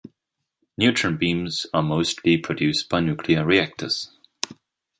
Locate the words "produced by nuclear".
2.35-3.45